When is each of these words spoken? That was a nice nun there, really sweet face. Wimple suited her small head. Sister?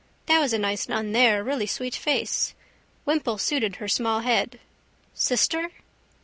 That 0.25 0.39
was 0.39 0.51
a 0.51 0.57
nice 0.57 0.89
nun 0.89 1.11
there, 1.11 1.43
really 1.43 1.67
sweet 1.67 1.95
face. 1.95 2.55
Wimple 3.05 3.37
suited 3.37 3.75
her 3.75 3.87
small 3.87 4.21
head. 4.21 4.59
Sister? 5.13 5.69